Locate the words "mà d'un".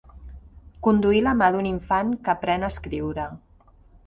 1.41-1.67